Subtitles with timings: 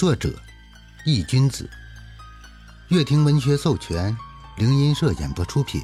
[0.00, 0.32] 作者：
[1.04, 1.68] 易君子，
[2.88, 4.16] 乐亭文学授权，
[4.56, 5.82] 灵音社演播出品，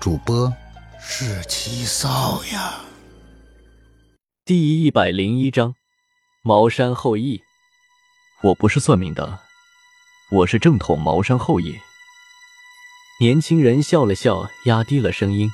[0.00, 0.52] 主播
[1.00, 2.80] 是七少呀。
[4.44, 5.76] 第一百零一章，
[6.42, 7.40] 茅山后裔。
[8.42, 9.38] 我不是算命的，
[10.32, 11.78] 我是正统茅山后裔。
[13.20, 15.48] 年轻人笑了笑，压低了声音。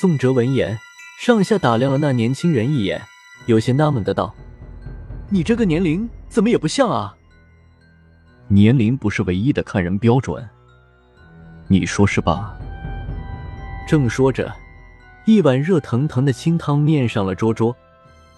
[0.00, 0.78] 宋哲闻言，
[1.18, 3.02] 上下打量了那年轻人一眼，
[3.46, 4.36] 有些纳闷的道
[5.34, 7.16] ：“你这个年龄怎么也不像啊？”
[8.48, 10.46] 年龄不是唯一的看人标准，
[11.68, 12.54] 你说是吧？
[13.88, 14.54] 正说着，
[15.24, 17.74] 一碗热腾腾的清汤面上了桌桌，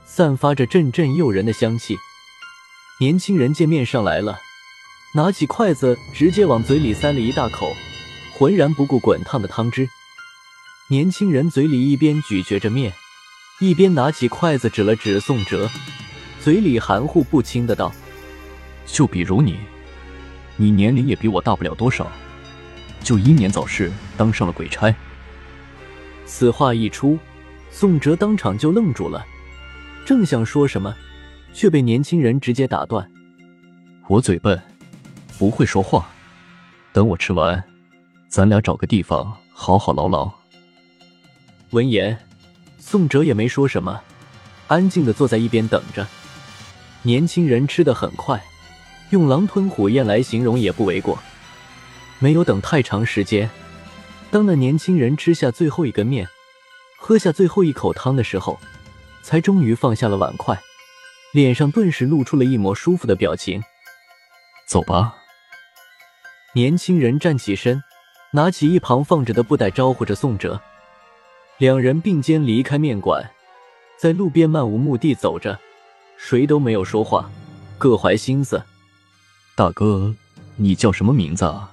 [0.05, 1.97] 散发着阵阵诱人的香气。
[3.01, 4.39] 年轻人见面上来了，
[5.17, 7.67] 拿起筷子直接往嘴里塞了一大口。
[8.39, 9.89] 浑然不顾滚烫的汤汁，
[10.89, 12.93] 年轻人嘴里一边咀嚼着面，
[13.59, 15.69] 一边拿起筷子指了指宋哲，
[16.45, 17.91] 嘴里含糊不清的道
[18.85, 19.57] ：“就比如你，
[20.59, 22.07] 你年龄也比我大不了多少，
[23.03, 24.95] 就英年早逝，当上了鬼差。”
[26.27, 27.19] 此话一出，
[27.71, 29.25] 宋哲当场就愣住了，
[30.05, 30.95] 正想说什么，
[31.55, 33.11] 却被年轻人直接打断
[34.09, 34.61] ：“我嘴笨，
[35.39, 36.11] 不会说话，
[36.93, 37.65] 等我吃完。”
[38.29, 40.31] 咱俩找个地方好好唠唠。
[41.71, 42.19] 闻言，
[42.79, 43.99] 宋哲也没说什么，
[44.67, 46.07] 安静的坐在一边等着。
[47.05, 48.43] 年轻人吃的很快，
[49.11, 51.19] 用狼吞虎咽来形容也不为过。
[52.19, 53.49] 没有等太长时间，
[54.31, 56.27] 当那年轻人吃下最后一根面，
[56.99, 58.59] 喝下最后一口汤的时候，
[59.23, 60.59] 才终于放下了碗筷，
[61.33, 63.63] 脸上顿时露出了一抹舒服的表情。
[64.67, 65.15] 走吧。
[66.55, 67.83] 年轻人站起身。
[68.31, 70.61] 拿起一旁放着的布袋，招呼着宋哲，
[71.59, 73.31] 两人并肩离开面馆，
[73.97, 75.57] 在路边漫无目的走着，
[76.17, 77.31] 谁都没有说话，
[77.79, 78.63] 各怀心思。
[79.55, 80.15] 大哥，
[80.57, 81.73] 你叫什么名字啊？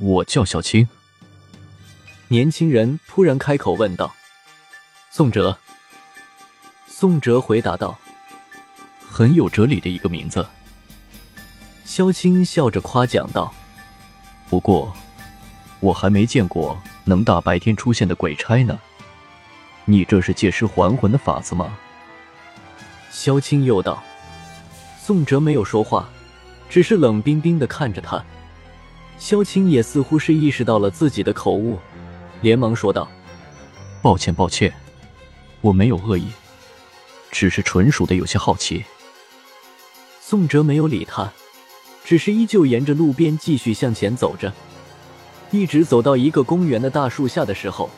[0.00, 0.88] 我叫小青。
[2.28, 4.14] 年轻人突然开口问道。
[5.10, 5.58] 宋哲。
[6.86, 7.98] 宋哲回答道。
[9.08, 10.46] 很有哲理的一个名字。
[11.84, 13.52] 萧青笑着夸奖道。
[14.48, 14.94] 不过。
[15.80, 18.76] 我还没见过能大白天出现的鬼差呢。
[19.84, 21.78] 你这是借尸还魂的法子吗？
[23.20, 24.00] 萧青又道。
[24.96, 26.08] 宋哲没有说话，
[26.70, 28.24] 只是冷冰冰的看着他。
[29.18, 31.76] 萧青也似乎是意识到了自己的口误，
[32.42, 33.08] 连忙说道
[34.00, 34.72] ：“抱歉，抱歉，
[35.60, 36.28] 我没有恶意，
[37.32, 38.84] 只是纯属的有些好奇。”
[40.22, 41.32] 宋哲没有理他，
[42.04, 44.52] 只是依旧沿着路边继续向前走着。
[45.50, 47.90] 一直走到一个公园的大树下的时候，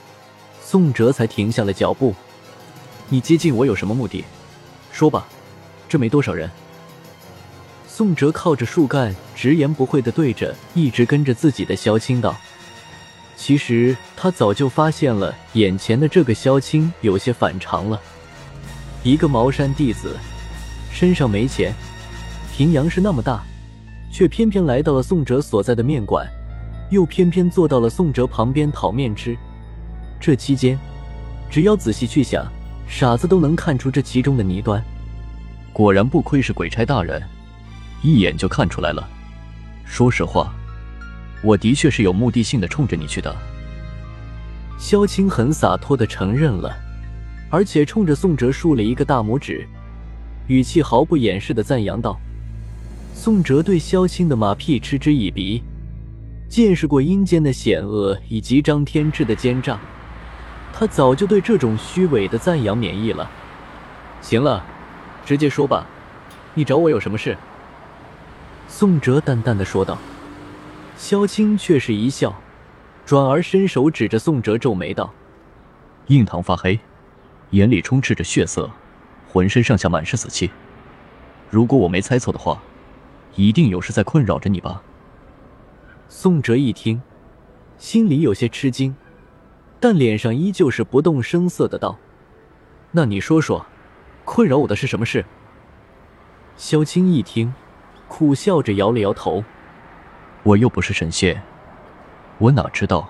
[0.62, 2.14] 宋哲才停下了脚步。
[3.10, 4.25] 你接近我有什么目的？
[4.93, 5.27] 说吧，
[5.89, 6.51] 这没多少人。
[7.87, 12.34] 宋哲靠着树干，直言不讳的对着一直跟着自己的萧青道
[13.37, 18.01] ：“其实他早就发现了眼前的这个萧青有些反常了。
[19.03, 20.17] 一个茅山弟子，
[20.91, 21.75] 身上没钱，
[22.57, 23.43] 平阳是那么大，
[24.11, 26.27] 却偏偏来到了宋哲所在的面馆。”
[26.91, 29.37] 又偏偏坐到了宋哲旁边讨面吃，
[30.19, 30.77] 这期间，
[31.49, 32.45] 只要仔细去想，
[32.91, 34.83] 傻子都能看出这其中的泥端。
[35.73, 37.23] 果然不愧是鬼差大人，
[38.03, 39.09] 一眼就看出来了。
[39.84, 40.53] 说实话，
[41.41, 43.34] 我的确是有目的性的冲着你去的。
[44.77, 46.77] 萧青很洒脱的承认了，
[47.49, 49.65] 而且冲着宋哲竖了一个大拇指，
[50.49, 52.19] 语气毫不掩饰的赞扬道
[53.15, 55.62] ：“宋哲对萧青的马屁嗤之以鼻。”
[56.51, 59.81] 见识过阴间的险恶以及张天志的奸诈，
[60.72, 63.31] 他早就对这种虚伪的赞扬免疫了。
[64.20, 64.64] 行了，
[65.25, 65.86] 直接说吧，
[66.54, 67.36] 你找我有什么事？
[68.69, 69.98] 宋哲淡淡的说道。
[70.97, 72.34] 萧青却是一笑，
[73.06, 75.10] 转而伸手指着宋哲，皱眉道
[76.09, 76.78] ：“印堂发黑，
[77.50, 78.71] 眼里充斥着血色，
[79.27, 80.50] 浑身上下满是死气。
[81.48, 82.60] 如果我没猜错的话，
[83.34, 84.83] 一定有事在困扰着你吧？”
[86.10, 87.00] 宋哲一听，
[87.78, 88.95] 心里有些吃惊，
[89.80, 91.98] 但脸上依旧是不动声色的道
[92.92, 93.65] ：“那你说说，
[94.27, 95.24] 困扰我的是什么事？”
[96.56, 97.54] 萧青一听，
[98.06, 99.42] 苦笑着摇了摇头
[100.44, 101.42] ：“我又不是神仙，
[102.36, 103.09] 我哪知道？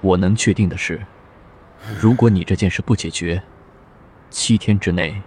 [0.00, 1.04] 我能确定的是，
[2.00, 3.42] 如果你这件事不解决，
[4.30, 5.20] 七天之内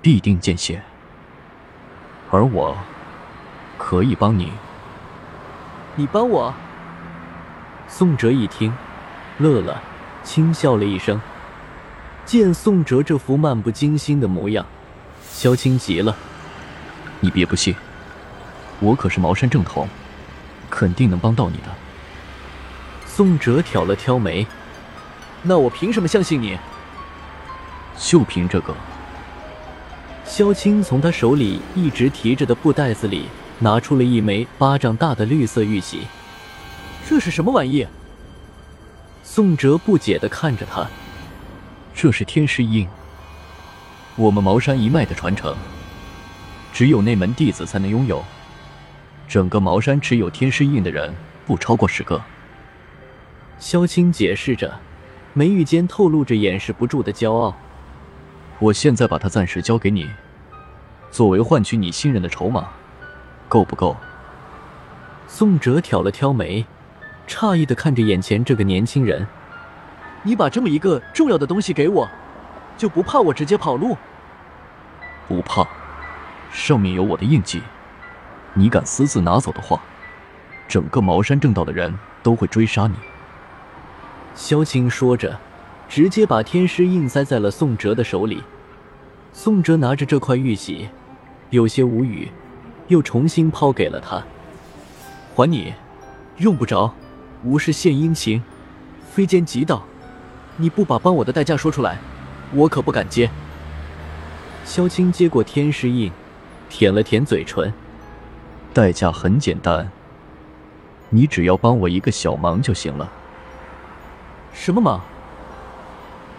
[0.00, 0.82] 必定见血，
[2.30, 2.76] 而我
[3.76, 4.52] 可以帮你。”
[5.96, 6.54] 你帮我？
[7.88, 8.72] 宋哲一听，
[9.38, 9.82] 乐了，
[10.24, 11.20] 轻笑了一声。
[12.24, 14.64] 见宋哲这副漫不经心的模样，
[15.28, 16.16] 萧青急了
[17.20, 17.74] ：“你别不信，
[18.78, 19.88] 我可是茅山正统，
[20.70, 21.64] 肯定能帮到你的。
[23.06, 24.46] 宋哲挑了挑眉，
[25.42, 26.56] 那我凭什么相信你？
[27.98, 28.74] 就凭这个。
[30.24, 33.26] 萧青从他手里一直提着的布袋子里
[33.58, 36.06] 拿出了一枚巴掌大的绿色玉玺，
[37.06, 37.86] 这是什么玩意？
[39.24, 40.84] 宋哲不解的看着他，
[41.94, 42.88] 这是天师印，
[44.16, 45.56] 我们茅山一脉的传承，
[46.72, 48.22] 只有内门弟子才能拥有。
[49.28, 51.14] 整个茅山持有天师印的人
[51.46, 52.20] 不超过十个。
[53.60, 54.80] 萧青解释着，
[55.32, 57.56] 眉宇间透露着掩饰不住的骄傲。
[58.58, 60.10] 我现在把它暂时交给你，
[61.12, 62.68] 作为换取你信任的筹码，
[63.48, 63.96] 够不够？
[65.28, 66.66] 宋哲挑了挑眉，
[67.26, 69.26] 诧异的看着眼前这个年轻人
[70.22, 72.08] ：“你把这么一个重要的东西给我，
[72.76, 73.96] 就不怕我直接跑路？”
[75.28, 75.66] 不怕，
[76.52, 77.62] 上面有我的印记。
[78.54, 79.80] 你敢私自拿走的话，
[80.68, 82.94] 整个茅山正道的人都会追杀你。”
[84.34, 85.38] 萧青说着。
[85.88, 88.42] 直接把天师印塞在了宋哲的手里。
[89.30, 90.88] 宋哲拿着这块玉玺，
[91.50, 92.30] 有些无语，
[92.88, 94.22] 又重新抛给了他。
[95.34, 95.74] 还你，
[96.38, 96.94] 用不着。
[97.44, 98.42] 无事献殷勤，
[99.10, 99.82] 非奸即盗。
[100.56, 101.98] 你不把帮我的代价说出来，
[102.52, 103.28] 我可不敢接。
[104.64, 106.12] 萧青接过天师印，
[106.68, 107.72] 舔了舔嘴唇。
[108.72, 109.90] 代价很简单，
[111.10, 113.10] 你只要帮我一个小忙就行了。
[114.52, 115.00] 什么忙？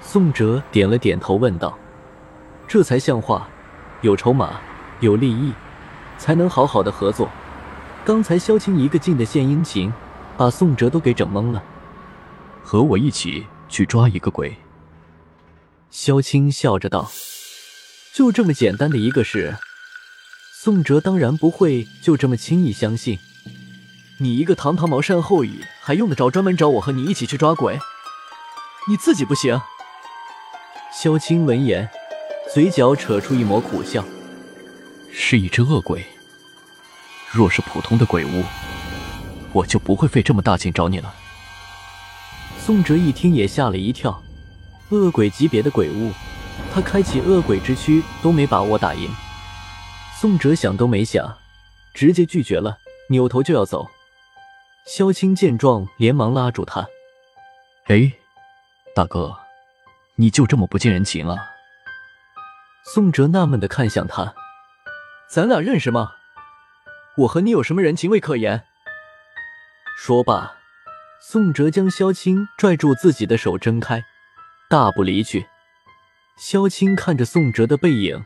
[0.01, 1.77] 宋哲点了点头，问道
[2.67, 3.47] ：“这才像话，
[4.01, 4.61] 有筹码，
[4.99, 5.53] 有利益，
[6.17, 7.29] 才能好好的合作。
[8.05, 9.91] 刚才萧青一个劲的献殷勤，
[10.37, 11.63] 把宋哲都给整懵了。
[12.63, 14.55] 和我一起去抓一个鬼。”
[15.91, 17.11] 萧青笑着道
[18.13, 19.57] ：“就这么简单的一个事，
[20.53, 23.19] 宋哲当然不会就这么轻易相信。
[24.19, 27.77] 你一个堂堂茅山后裔，还用得着专门找我和你一起去抓鬼？
[28.87, 29.61] 你自己不行。”
[30.93, 31.89] 萧青闻言，
[32.53, 34.05] 嘴角扯出一抹苦笑
[35.11, 36.05] ：“是一只恶鬼。
[37.31, 38.43] 若是普通的鬼物，
[39.53, 41.13] 我就不会费这么大劲找你了。”
[42.59, 44.21] 宋哲一听也吓了一跳，
[44.89, 46.11] 恶鬼级别的鬼物，
[46.73, 49.09] 他开启恶鬼之躯都没把握打赢。
[50.19, 51.37] 宋哲想都没想，
[51.93, 52.77] 直接拒绝了，
[53.09, 53.89] 扭头就要走。
[54.85, 56.87] 萧青见状，连忙拉住他
[57.87, 58.11] ：“哎，
[58.95, 59.37] 大哥。”
[60.15, 61.37] 你就这么不近人情啊？
[62.85, 64.35] 宋哲纳闷的看向他，
[65.27, 66.11] 咱俩认识吗？
[67.17, 68.63] 我和你有什么人情味可言？
[70.05, 70.57] 说罢，
[71.21, 74.03] 宋哲将萧青拽住自己的手挣开，
[74.69, 75.45] 大步离去。
[76.37, 78.21] 萧青看着宋哲的背影，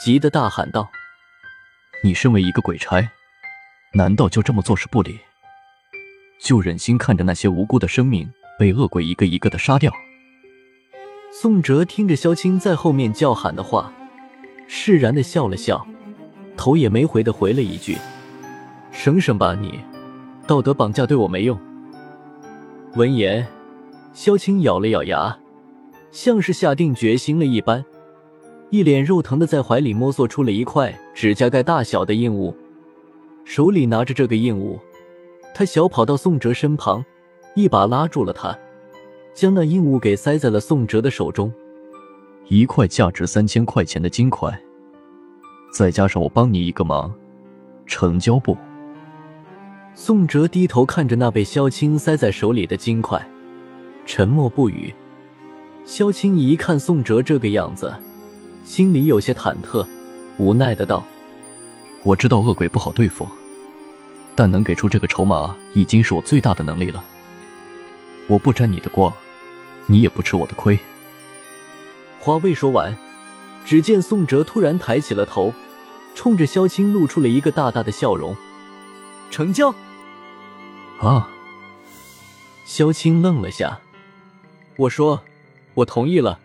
[0.00, 0.88] 急得大喊道
[2.04, 3.10] ：“你身为一个鬼差，
[3.94, 5.18] 难道就这么坐视不理？
[6.40, 9.92] 就忍心看着那些无辜的生命被恶鬼一个一个的杀掉？”
[11.34, 13.92] 宋哲听着萧青在后面叫喊的话，
[14.68, 15.84] 释然的笑了笑，
[16.56, 17.98] 头也没回的回了一句
[18.94, 19.80] ：“省省吧你，
[20.50, 21.56] 道德绑架对我没用。”
[22.98, 23.46] 闻言，
[24.12, 25.38] 萧青咬了咬牙，
[26.10, 27.84] 像是下定决心了一般，
[28.70, 32.52] 一脸肉疼的在怀里摸索出了一块指甲盖大小的硬物，
[33.44, 34.76] 手里拿着这个硬物，
[35.54, 37.04] 他小跑到宋哲身旁，
[37.54, 38.58] 一把拉住了他。
[39.32, 41.52] 将那硬物给塞在了宋哲的手中，
[42.48, 44.60] 一块价值三千块钱的金块，
[45.72, 47.14] 再加上我帮你一个忙，
[47.86, 48.56] 成交不？
[49.94, 53.20] 宋哲低头看着那被萧青塞在手里的金块，
[54.06, 54.94] 沉默不语。
[55.84, 57.92] 萧青一看宋哲这个样子，
[58.64, 59.86] 心里有些忐忑，
[60.38, 61.04] 无奈的道
[62.02, 63.26] ：“我知道恶鬼不好对付，
[64.34, 67.04] 但能给出这个筹码，已经是我最大的能力了。”
[68.26, 69.12] 我不沾你的光，
[69.86, 70.78] 你也不吃我的亏。
[72.20, 72.96] 话未说完，
[73.64, 75.52] 只见宋哲突然抬起了头，
[76.14, 78.36] 冲着萧青露出了一个大大的笑容。
[79.30, 79.74] 成交！
[81.00, 81.30] 啊！
[82.66, 83.80] 萧青愣了下，
[84.76, 85.22] 我说，
[85.74, 86.38] 我同意了。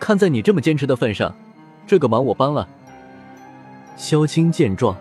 [0.00, 1.34] 看在你这么坚持的份上，
[1.86, 2.68] 这个忙我帮了。
[3.96, 4.96] 萧青见状，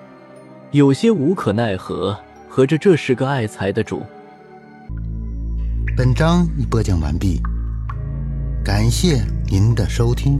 [0.72, 4.04] 有些无可奈何，合着这是个爱财的主。
[5.98, 7.42] 本章已播讲完毕，
[8.64, 10.40] 感谢您的收听。